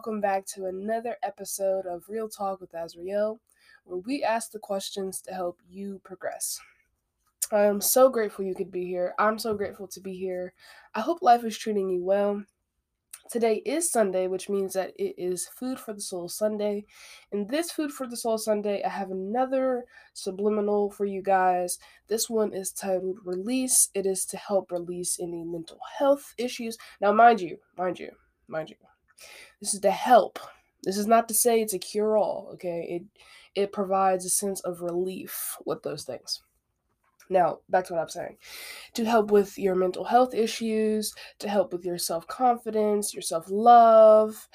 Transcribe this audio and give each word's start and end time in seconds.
welcome 0.00 0.18
back 0.22 0.46
to 0.46 0.64
another 0.64 1.14
episode 1.22 1.84
of 1.84 2.08
Reail 2.08 2.26
Talk 2.26 2.58
with 2.58 2.72
AzReail, 2.72 3.38
where 3.84 3.98
we 3.98 4.24
ask 4.24 4.50
the 4.50 4.58
questions 4.58 5.20
to 5.20 5.34
help 5.34 5.60
you 5.68 6.00
progress. 6.02 6.58
I 7.52 7.64
am 7.64 7.82
so 7.82 8.08
grateful 8.08 8.46
you 8.46 8.54
could 8.54 8.72
be 8.72 8.86
here. 8.86 9.12
I'm 9.18 9.38
so 9.38 9.52
grateful 9.52 9.86
to 9.88 10.00
be 10.00 10.14
here. 10.14 10.54
I 10.94 11.00
hope 11.00 11.20
life 11.20 11.44
is 11.44 11.58
treating 11.58 11.90
you 11.90 12.02
well. 12.02 12.42
Today 13.30 13.56
is 13.66 13.92
Sunday, 13.92 14.26
which 14.26 14.48
means 14.48 14.72
that 14.72 14.94
it 14.98 15.16
is 15.18 15.48
Food 15.48 15.78
for 15.78 15.92
the 15.92 16.00
Soul 16.00 16.30
Sunday. 16.30 16.86
And 17.30 17.46
this 17.46 17.70
Food 17.70 17.92
for 17.92 18.06
the 18.06 18.16
Soul 18.16 18.38
Sunday, 18.38 18.82
I 18.82 18.88
have 18.88 19.10
another 19.10 19.84
subliminal 20.14 20.90
for 20.90 21.04
you 21.04 21.20
guys. 21.20 21.78
This 22.08 22.30
one 22.30 22.54
is 22.54 22.72
titled 22.72 23.18
Release. 23.22 23.90
It 23.92 24.06
is 24.06 24.24
to 24.26 24.38
help 24.38 24.72
release 24.72 25.20
any 25.20 25.44
mental 25.44 25.80
health 25.98 26.34
issues. 26.38 26.78
Now, 27.02 27.12
mind 27.12 27.42
you, 27.42 27.58
mind 27.76 27.98
you, 27.98 28.12
mind 28.48 28.70
you, 28.70 28.76
this 29.60 29.74
is 29.74 29.80
to 29.80 29.90
help. 29.90 30.38
This 30.82 30.96
is 30.96 31.06
not 31.06 31.28
to 31.28 31.34
say 31.34 31.60
it's 31.60 31.74
a 31.74 31.78
cure 31.78 32.16
all, 32.16 32.50
okay? 32.54 32.86
It 32.88 33.02
it 33.54 33.72
provides 33.72 34.24
a 34.24 34.30
sense 34.30 34.60
of 34.60 34.80
relief 34.80 35.56
with 35.66 35.82
those 35.82 36.04
things. 36.04 36.42
Now, 37.28 37.58
back 37.68 37.86
to 37.86 37.94
what 37.94 38.02
I'm 38.02 38.08
saying. 38.08 38.38
To 38.94 39.04
help 39.04 39.30
with 39.30 39.56
your 39.58 39.76
mental 39.76 40.04
health 40.04 40.34
issues, 40.34 41.14
to 41.38 41.48
help 41.48 41.72
with 41.72 41.84
your 41.84 41.98
self 41.98 42.26
confidence, 42.26 43.14
your 43.14 43.22
self 43.22 43.46
love, 43.48 44.48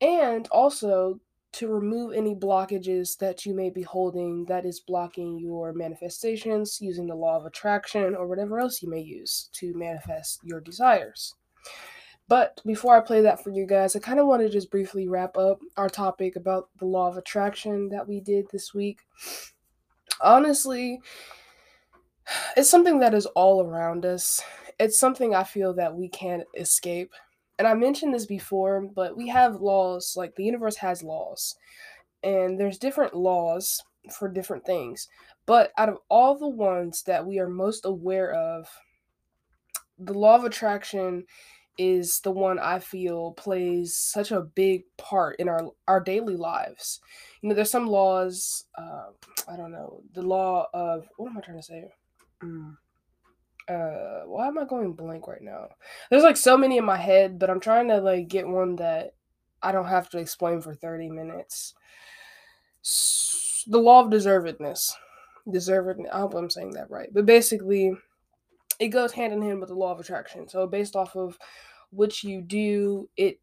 and 0.00 0.46
also 0.48 1.20
to 1.52 1.66
remove 1.66 2.14
any 2.14 2.34
blockages 2.34 3.18
that 3.18 3.44
you 3.44 3.52
may 3.54 3.70
be 3.70 3.82
holding 3.82 4.44
that 4.44 4.64
is 4.64 4.78
blocking 4.78 5.38
your 5.38 5.72
manifestations 5.72 6.78
using 6.80 7.08
the 7.08 7.14
law 7.14 7.36
of 7.36 7.44
attraction 7.44 8.14
or 8.14 8.28
whatever 8.28 8.60
else 8.60 8.80
you 8.80 8.88
may 8.88 9.00
use 9.00 9.50
to 9.52 9.74
manifest 9.74 10.38
your 10.44 10.60
desires. 10.60 11.34
But 12.30 12.62
before 12.64 12.96
I 12.96 13.00
play 13.00 13.22
that 13.22 13.42
for 13.42 13.50
you 13.50 13.66
guys, 13.66 13.96
I 13.96 13.98
kind 13.98 14.20
of 14.20 14.26
want 14.28 14.40
to 14.40 14.48
just 14.48 14.70
briefly 14.70 15.08
wrap 15.08 15.36
up 15.36 15.58
our 15.76 15.88
topic 15.88 16.36
about 16.36 16.68
the 16.78 16.86
law 16.86 17.08
of 17.08 17.16
attraction 17.16 17.88
that 17.88 18.06
we 18.06 18.20
did 18.20 18.46
this 18.52 18.72
week. 18.72 19.00
Honestly, 20.20 21.00
it's 22.56 22.70
something 22.70 23.00
that 23.00 23.14
is 23.14 23.26
all 23.26 23.66
around 23.66 24.06
us. 24.06 24.40
It's 24.78 24.96
something 24.96 25.34
I 25.34 25.42
feel 25.42 25.74
that 25.74 25.92
we 25.92 26.08
can't 26.08 26.44
escape. 26.56 27.10
And 27.58 27.66
I 27.66 27.74
mentioned 27.74 28.14
this 28.14 28.26
before, 28.26 28.80
but 28.94 29.16
we 29.16 29.26
have 29.26 29.60
laws, 29.60 30.14
like 30.16 30.36
the 30.36 30.44
universe 30.44 30.76
has 30.76 31.02
laws. 31.02 31.56
And 32.22 32.60
there's 32.60 32.78
different 32.78 33.12
laws 33.12 33.82
for 34.16 34.28
different 34.28 34.64
things. 34.64 35.08
But 35.46 35.72
out 35.78 35.88
of 35.88 35.98
all 36.08 36.38
the 36.38 36.48
ones 36.48 37.02
that 37.08 37.26
we 37.26 37.40
are 37.40 37.48
most 37.48 37.86
aware 37.86 38.32
of, 38.32 38.68
the 39.98 40.14
law 40.14 40.36
of 40.36 40.44
attraction 40.44 41.24
is 41.80 42.20
the 42.20 42.30
one 42.30 42.58
I 42.58 42.78
feel 42.78 43.32
plays 43.32 43.96
such 43.96 44.32
a 44.32 44.42
big 44.42 44.82
part 44.98 45.40
in 45.40 45.48
our 45.48 45.70
our 45.88 45.98
daily 45.98 46.36
lives. 46.36 47.00
You 47.40 47.48
know, 47.48 47.54
there's 47.54 47.70
some 47.70 47.86
laws. 47.86 48.66
Uh, 48.76 49.06
I 49.48 49.56
don't 49.56 49.72
know 49.72 50.02
the 50.12 50.20
law 50.20 50.66
of 50.74 51.08
what 51.16 51.30
am 51.30 51.38
I 51.38 51.40
trying 51.40 51.56
to 51.56 51.62
say? 51.62 51.84
Mm. 52.44 52.76
Uh, 53.66 54.26
why 54.26 54.46
am 54.46 54.58
I 54.58 54.64
going 54.66 54.92
blank 54.92 55.26
right 55.26 55.40
now? 55.40 55.68
There's 56.10 56.22
like 56.22 56.36
so 56.36 56.58
many 56.58 56.76
in 56.76 56.84
my 56.84 56.98
head, 56.98 57.38
but 57.38 57.48
I'm 57.48 57.60
trying 57.60 57.88
to 57.88 57.98
like 57.98 58.28
get 58.28 58.46
one 58.46 58.76
that 58.76 59.14
I 59.62 59.72
don't 59.72 59.86
have 59.86 60.10
to 60.10 60.18
explain 60.18 60.60
for 60.60 60.74
30 60.74 61.08
minutes. 61.08 61.72
S- 62.84 63.64
the 63.66 63.78
law 63.78 64.04
of 64.04 64.10
deservedness. 64.10 64.92
Deserved. 65.50 66.00
I 66.12 66.20
hope 66.20 66.34
I'm 66.34 66.50
saying 66.50 66.72
that 66.72 66.90
right. 66.90 67.08
But 67.12 67.24
basically, 67.24 67.92
it 68.78 68.88
goes 68.88 69.12
hand 69.12 69.32
in 69.32 69.40
hand 69.40 69.60
with 69.60 69.70
the 69.70 69.74
law 69.74 69.92
of 69.92 70.00
attraction. 70.00 70.48
So 70.48 70.66
based 70.66 70.96
off 70.96 71.16
of 71.16 71.38
what 71.90 72.22
you 72.22 72.42
do, 72.42 73.08
it 73.16 73.38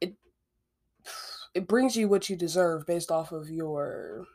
it 0.00 0.14
it 1.54 1.66
brings 1.68 1.96
you 1.96 2.08
what 2.08 2.28
you 2.30 2.36
deserve 2.36 2.86
based 2.86 3.10
off 3.10 3.32
of 3.32 3.50
your 3.50 4.26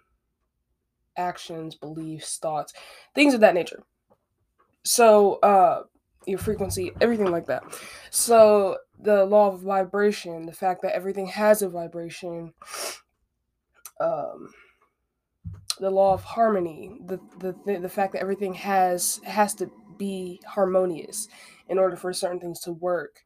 actions, 1.18 1.76
beliefs, 1.76 2.38
thoughts, 2.38 2.74
things 3.14 3.34
of 3.34 3.40
that 3.42 3.54
nature. 3.54 3.84
So, 4.84 5.36
uh, 5.36 5.84
your 6.26 6.40
frequency, 6.40 6.92
everything 7.02 7.32
like 7.32 7.46
that. 7.48 7.64
So, 8.10 8.78
the 9.00 9.26
law 9.26 9.52
of 9.52 9.62
vibration, 9.62 10.46
the 10.46 10.54
fact 10.54 10.82
that 10.82 10.96
everything 10.96 11.28
has 11.28 11.62
a 11.62 11.70
vibration, 11.70 12.54
um, 14.00 14.54
the 15.80 15.90
law 15.90 16.14
of 16.14 16.24
harmony, 16.24 17.00
the, 17.06 17.20
the 17.40 17.80
the 17.80 17.90
fact 17.90 18.14
that 18.14 18.22
everything 18.22 18.54
has 18.54 19.20
has 19.26 19.54
to 19.56 19.70
be 19.98 20.42
harmonious 20.48 21.28
in 21.68 21.78
order 21.78 21.96
for 21.96 22.14
certain 22.14 22.40
things 22.40 22.60
to 22.62 22.72
work. 22.72 23.24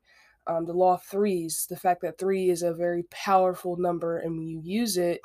Um, 0.48 0.66
the 0.66 0.74
law 0.74 0.96
of 0.96 1.04
threes, 1.04 1.68
the 1.70 1.78
fact 1.78 2.02
that 2.02 2.18
three 2.18 2.50
is 2.50 2.64
a 2.64 2.74
very 2.74 3.04
powerful 3.12 3.78
number, 3.78 4.18
and 4.18 4.38
when 4.38 4.48
you 4.48 4.62
use 4.64 4.98
it, 4.98 5.22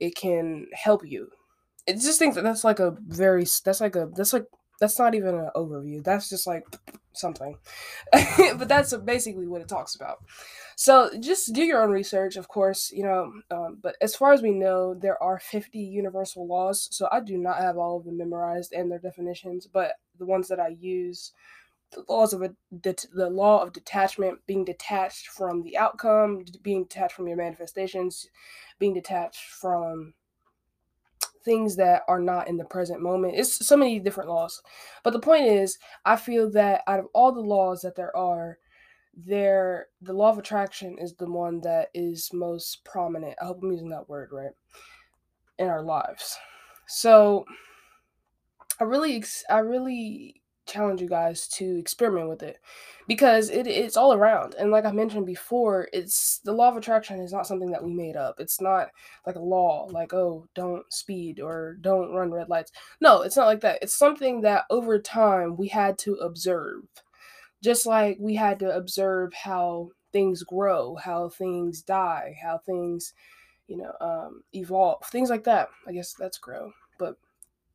it 0.00 0.16
can 0.16 0.66
help 0.72 1.02
you. 1.06 1.28
It 1.86 1.94
just 1.94 2.18
thinks 2.18 2.34
that 2.36 2.42
that's 2.42 2.64
like 2.64 2.80
a 2.80 2.96
very 3.06 3.44
that's 3.64 3.80
like 3.80 3.96
a 3.96 4.10
that's 4.16 4.32
like 4.32 4.46
that's 4.80 4.98
not 4.98 5.14
even 5.14 5.34
an 5.34 5.50
overview 5.54 6.02
that's 6.02 6.28
just 6.28 6.46
like 6.46 6.64
something. 7.12 7.56
But 8.58 8.68
that's 8.68 8.96
basically 8.98 9.46
what 9.46 9.60
it 9.60 9.68
talks 9.68 9.94
about. 9.94 10.18
So 10.76 11.10
just 11.20 11.52
do 11.52 11.62
your 11.62 11.82
own 11.82 11.90
research 11.90 12.36
of 12.36 12.48
course 12.48 12.90
you 12.92 13.04
know 13.04 13.32
um, 13.50 13.78
but 13.82 13.96
as 14.00 14.16
far 14.16 14.32
as 14.32 14.42
we 14.42 14.50
know 14.50 14.94
there 14.94 15.22
are 15.22 15.38
50 15.38 15.78
universal 15.78 16.46
laws 16.46 16.88
so 16.90 17.08
i 17.12 17.20
do 17.20 17.38
not 17.38 17.58
have 17.58 17.78
all 17.78 17.98
of 17.98 18.04
them 18.04 18.18
memorized 18.18 18.72
and 18.72 18.90
their 18.90 18.98
definitions 18.98 19.68
but 19.72 19.92
the 20.18 20.26
ones 20.26 20.48
that 20.48 20.58
i 20.58 20.68
use 20.80 21.32
the 21.94 22.04
laws 22.08 22.32
of 22.32 22.42
a 22.42 22.54
the 22.70 23.30
law 23.30 23.62
of 23.62 23.72
detachment 23.72 24.38
being 24.46 24.64
detached 24.64 25.28
from 25.28 25.62
the 25.62 25.76
outcome 25.78 26.44
being 26.62 26.82
detached 26.84 27.14
from 27.14 27.28
your 27.28 27.36
manifestations 27.36 28.28
being 28.78 28.94
detached 28.94 29.44
from 29.44 30.14
things 31.44 31.76
that 31.76 32.02
are 32.08 32.20
not 32.20 32.48
in 32.48 32.56
the 32.56 32.64
present 32.64 33.00
moment. 33.02 33.34
It's 33.36 33.66
so 33.66 33.76
many 33.76 33.98
different 33.98 34.30
laws. 34.30 34.62
But 35.02 35.12
the 35.12 35.20
point 35.20 35.46
is, 35.46 35.78
I 36.04 36.16
feel 36.16 36.50
that 36.52 36.82
out 36.86 37.00
of 37.00 37.06
all 37.12 37.32
the 37.32 37.40
laws 37.40 37.82
that 37.82 37.94
there 37.94 38.16
are, 38.16 38.58
there 39.14 39.88
the 40.00 40.12
law 40.12 40.30
of 40.30 40.38
attraction 40.38 40.96
is 40.98 41.14
the 41.14 41.30
one 41.30 41.60
that 41.60 41.88
is 41.94 42.30
most 42.32 42.84
prominent. 42.84 43.36
I 43.40 43.44
hope 43.44 43.60
I'm 43.62 43.70
using 43.70 43.90
that 43.90 44.08
word 44.08 44.30
right 44.32 44.52
in 45.58 45.68
our 45.68 45.82
lives. 45.82 46.36
So 46.88 47.44
I 48.80 48.84
really 48.84 49.22
I 49.48 49.58
really 49.58 50.42
challenge 50.66 51.00
you 51.00 51.08
guys 51.08 51.46
to 51.48 51.78
experiment 51.78 52.28
with 52.28 52.42
it 52.42 52.58
because 53.06 53.50
it, 53.50 53.66
it's 53.66 53.96
all 53.96 54.12
around 54.14 54.54
and 54.54 54.70
like 54.70 54.84
i 54.84 54.92
mentioned 54.92 55.26
before 55.26 55.88
it's 55.92 56.34
the 56.44 56.52
law 56.52 56.68
of 56.68 56.76
attraction 56.76 57.20
is 57.20 57.32
not 57.32 57.46
something 57.46 57.70
that 57.70 57.82
we 57.82 57.92
made 57.92 58.16
up. 58.16 58.36
It's 58.38 58.60
not 58.60 58.88
like 59.26 59.36
a 59.36 59.40
law 59.40 59.88
like 59.90 60.12
oh 60.12 60.46
don't 60.54 60.90
speed 60.92 61.40
or 61.40 61.76
don't 61.80 62.12
run 62.14 62.30
red 62.30 62.48
lights. 62.48 62.72
No 63.00 63.22
it's 63.22 63.36
not 63.36 63.46
like 63.46 63.60
that. 63.60 63.78
It's 63.82 63.96
something 63.96 64.42
that 64.42 64.64
over 64.70 64.98
time 64.98 65.56
we 65.56 65.68
had 65.68 65.98
to 65.98 66.14
observe. 66.14 66.82
Just 67.62 67.86
like 67.86 68.18
we 68.20 68.34
had 68.34 68.58
to 68.60 68.74
observe 68.74 69.32
how 69.34 69.90
things 70.12 70.42
grow 70.42 70.94
how 70.96 71.28
things 71.28 71.82
die 71.82 72.36
how 72.40 72.58
things 72.58 73.14
you 73.66 73.76
know 73.76 73.92
um, 74.00 74.42
evolve 74.52 75.04
things 75.06 75.30
like 75.30 75.44
that. 75.44 75.68
I 75.86 75.92
guess 75.92 76.14
that's 76.14 76.38
grow 76.38 76.72
but 76.98 77.16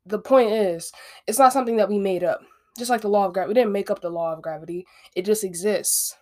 the 0.05 0.19
point 0.19 0.51
is 0.51 0.91
it's 1.27 1.39
not 1.39 1.53
something 1.53 1.77
that 1.77 1.89
we 1.89 1.99
made 1.99 2.23
up 2.23 2.41
just 2.79 2.89
like 2.89 3.01
the 3.01 3.09
law 3.09 3.25
of 3.25 3.33
gravity. 3.33 3.49
We 3.49 3.53
didn't 3.61 3.71
make 3.73 3.91
up 3.91 4.01
the 4.01 4.09
law 4.09 4.33
of 4.33 4.41
gravity. 4.41 4.85
It 5.15 5.25
just 5.25 5.43
exists. 5.43 6.15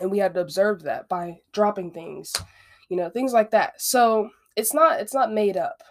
And 0.00 0.10
we 0.10 0.18
had 0.18 0.34
to 0.34 0.40
observe 0.40 0.82
that 0.82 1.08
by 1.08 1.38
dropping 1.52 1.92
things, 1.92 2.32
you 2.88 2.96
know, 2.96 3.10
things 3.10 3.32
like 3.32 3.50
that. 3.50 3.80
So 3.80 4.30
it's 4.56 4.74
not 4.74 5.00
it's 5.00 5.14
not 5.14 5.32
made 5.32 5.56
up. 5.56 5.82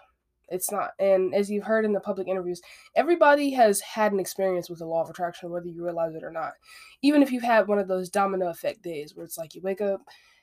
It's 0.50 0.70
not. 0.70 0.92
And 1.00 1.34
as 1.34 1.50
you've 1.50 1.64
heard 1.64 1.86
in 1.86 1.94
the 1.94 2.02
public 2.02 2.28
interviews, 2.28 2.62
everybody 2.96 3.52
has 3.52 3.80
had 3.80 4.12
an 4.12 4.20
experience 4.20 4.70
with 4.70 4.80
the 4.80 4.86
law 4.86 5.02
of 5.02 5.10
attraction, 5.10 5.50
whether 5.50 5.68
you 5.68 5.84
realize 5.84 6.14
it 6.14 6.24
or 6.24 6.32
not. 6.32 6.54
Even 7.02 7.24
if 7.24 7.32
you've 7.32 7.44
had 7.44 7.68
one 7.68 7.80
of 7.80 7.88
those 7.88 8.10
domino 8.10 8.50
effect 8.50 8.82
days 8.82 9.16
where 9.16 9.26
it's 9.26 9.38
like 9.38 9.56
you 9.56 9.62
wake 9.62 9.80
up 9.80 10.02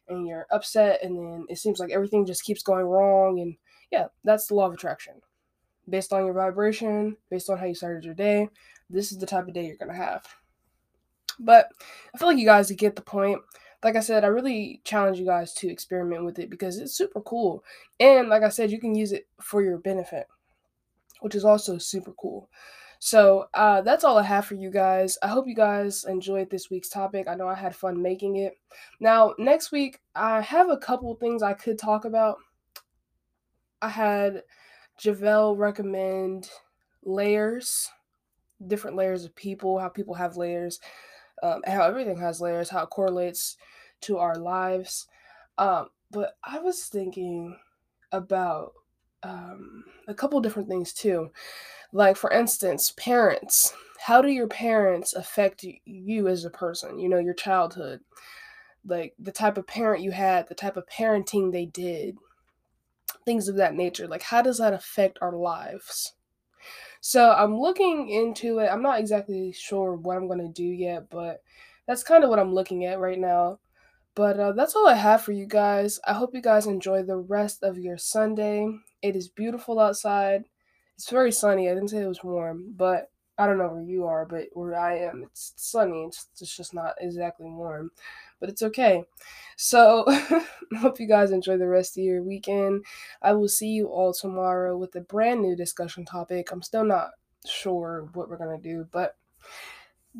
and 0.08 0.26
you're 0.26 0.46
upset 0.50 1.00
and 1.02 1.18
then 1.18 1.44
it 1.50 1.58
seems 1.58 1.78
like 1.78 1.90
everything 1.90 2.24
just 2.24 2.44
keeps 2.44 2.62
going 2.62 2.86
wrong. 2.86 3.40
And 3.40 3.56
yeah, 3.90 4.06
that's 4.24 4.46
the 4.46 4.54
law 4.54 4.66
of 4.66 4.72
attraction. 4.72 5.14
Based 5.88 6.12
on 6.12 6.24
your 6.24 6.34
vibration, 6.34 7.16
based 7.30 7.48
on 7.48 7.58
how 7.58 7.66
you 7.66 7.74
started 7.74 8.04
your 8.04 8.14
day, 8.14 8.48
this 8.90 9.12
is 9.12 9.18
the 9.18 9.26
type 9.26 9.48
of 9.48 9.54
day 9.54 9.66
you're 9.66 9.76
gonna 9.76 9.94
have. 9.94 10.26
But 11.38 11.68
I 12.14 12.18
feel 12.18 12.28
like 12.28 12.38
you 12.38 12.46
guys 12.46 12.70
get 12.72 12.96
the 12.96 13.02
point. 13.02 13.40
Like 13.82 13.96
I 13.96 14.00
said, 14.00 14.24
I 14.24 14.28
really 14.28 14.80
challenge 14.84 15.18
you 15.18 15.26
guys 15.26 15.54
to 15.54 15.68
experiment 15.68 16.24
with 16.24 16.38
it 16.38 16.50
because 16.50 16.78
it's 16.78 16.96
super 16.96 17.20
cool. 17.20 17.62
And 18.00 18.28
like 18.28 18.42
I 18.42 18.48
said, 18.48 18.72
you 18.72 18.80
can 18.80 18.94
use 18.94 19.12
it 19.12 19.28
for 19.40 19.62
your 19.62 19.78
benefit, 19.78 20.26
which 21.20 21.36
is 21.36 21.44
also 21.44 21.78
super 21.78 22.12
cool. 22.12 22.50
So 22.98 23.48
uh, 23.54 23.80
that's 23.82 24.02
all 24.02 24.18
I 24.18 24.24
have 24.24 24.46
for 24.46 24.54
you 24.54 24.70
guys. 24.70 25.16
I 25.22 25.28
hope 25.28 25.46
you 25.46 25.54
guys 25.54 26.04
enjoyed 26.04 26.50
this 26.50 26.70
week's 26.70 26.88
topic. 26.88 27.28
I 27.28 27.36
know 27.36 27.46
I 27.46 27.54
had 27.54 27.76
fun 27.76 28.02
making 28.02 28.36
it. 28.36 28.54
Now, 28.98 29.34
next 29.38 29.70
week, 29.70 30.00
I 30.16 30.40
have 30.40 30.68
a 30.68 30.76
couple 30.76 31.14
things 31.14 31.42
I 31.42 31.52
could 31.52 31.78
talk 31.78 32.04
about. 32.04 32.38
I 33.80 33.88
had 33.88 34.42
Javelle 34.98 35.56
recommend 35.56 36.50
layers 37.04 37.90
different 38.66 38.96
layers 38.96 39.24
of 39.24 39.34
people, 39.34 39.78
how 39.78 39.88
people 39.88 40.14
have 40.14 40.36
layers, 40.36 40.80
um, 41.42 41.62
how 41.66 41.82
everything 41.82 42.18
has 42.18 42.40
layers, 42.40 42.68
how 42.68 42.82
it 42.82 42.90
correlates 42.90 43.56
to 44.00 44.18
our 44.18 44.36
lives. 44.36 45.06
Um, 45.58 45.88
but 46.10 46.36
I 46.44 46.58
was 46.58 46.84
thinking 46.84 47.56
about 48.12 48.72
um, 49.22 49.84
a 50.06 50.14
couple 50.14 50.40
different 50.40 50.68
things 50.68 50.92
too. 50.92 51.30
Like, 51.92 52.16
for 52.16 52.30
instance, 52.30 52.92
parents. 52.96 53.72
How 54.00 54.22
do 54.22 54.28
your 54.28 54.46
parents 54.46 55.14
affect 55.14 55.64
you 55.84 56.28
as 56.28 56.44
a 56.44 56.50
person? 56.50 56.98
You 56.98 57.08
know, 57.08 57.18
your 57.18 57.34
childhood. 57.34 58.00
Like, 58.86 59.14
the 59.18 59.32
type 59.32 59.58
of 59.58 59.66
parent 59.66 60.02
you 60.02 60.12
had, 60.12 60.48
the 60.48 60.54
type 60.54 60.76
of 60.76 60.86
parenting 60.86 61.50
they 61.52 61.66
did, 61.66 62.16
things 63.28 63.46
of 63.48 63.56
that 63.56 63.74
nature. 63.74 64.08
Like, 64.08 64.22
how 64.22 64.40
does 64.40 64.56
that 64.56 64.72
affect 64.72 65.18
our 65.20 65.36
lives? 65.36 66.14
So, 67.02 67.30
I'm 67.30 67.54
looking 67.54 68.08
into 68.08 68.58
it. 68.60 68.68
I'm 68.72 68.82
not 68.82 68.98
exactly 68.98 69.52
sure 69.52 69.94
what 69.94 70.16
I'm 70.16 70.26
going 70.26 70.40
to 70.40 70.48
do 70.48 70.64
yet, 70.64 71.10
but 71.10 71.42
that's 71.86 72.02
kind 72.02 72.24
of 72.24 72.30
what 72.30 72.38
I'm 72.38 72.54
looking 72.54 72.86
at 72.86 72.98
right 72.98 73.18
now. 73.18 73.58
But 74.14 74.40
uh, 74.40 74.52
that's 74.52 74.74
all 74.74 74.88
I 74.88 74.94
have 74.94 75.22
for 75.22 75.32
you 75.32 75.46
guys. 75.46 76.00
I 76.06 76.14
hope 76.14 76.34
you 76.34 76.40
guys 76.40 76.66
enjoy 76.66 77.02
the 77.02 77.18
rest 77.18 77.62
of 77.62 77.78
your 77.78 77.98
Sunday. 77.98 78.66
It 79.02 79.14
is 79.14 79.28
beautiful 79.28 79.78
outside. 79.78 80.44
It's 80.96 81.10
very 81.10 81.30
sunny. 81.30 81.68
I 81.68 81.74
didn't 81.74 81.90
say 81.90 81.98
it 81.98 82.08
was 82.08 82.24
warm, 82.24 82.72
but 82.74 83.10
I 83.38 83.46
don't 83.46 83.58
know 83.58 83.68
where 83.68 83.82
you 83.82 84.06
are, 84.06 84.26
but 84.26 84.46
where 84.54 84.74
I 84.74 84.98
am, 84.98 85.22
it's 85.22 85.52
sunny. 85.56 86.06
It's, 86.06 86.26
it's 86.40 86.56
just 86.56 86.74
not 86.74 86.94
exactly 87.00 87.46
warm, 87.46 87.92
but 88.40 88.48
it's 88.48 88.62
okay. 88.62 89.04
So, 89.56 90.04
hope 90.78 91.00
you 91.00 91.08
guys 91.08 91.30
enjoy 91.30 91.56
the 91.56 91.68
rest 91.68 91.98
of 91.98 92.04
your 92.04 92.22
weekend. 92.22 92.84
I 93.22 93.32
will 93.32 93.48
see 93.48 93.68
you 93.68 93.88
all 93.88 94.12
tomorrow 94.12 94.76
with 94.76 94.94
a 94.94 95.00
brand 95.00 95.42
new 95.42 95.56
discussion 95.56 96.04
topic. 96.04 96.52
I'm 96.52 96.62
still 96.62 96.84
not 96.84 97.10
sure 97.46 98.08
what 98.14 98.28
we're 98.28 98.36
going 98.38 98.56
to 98.56 98.62
do, 98.62 98.86
but 98.92 99.16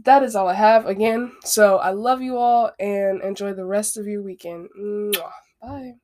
that 0.04 0.22
is 0.22 0.36
all 0.36 0.48
I 0.48 0.54
have 0.54 0.86
again. 0.86 1.32
So 1.44 1.78
I 1.78 1.90
love 1.90 2.22
you 2.22 2.36
all 2.36 2.70
and 2.78 3.22
enjoy 3.22 3.54
the 3.54 3.64
rest 3.64 3.96
of 3.96 4.06
your 4.06 4.22
weekend. 4.22 4.68
Bye. 5.60 5.94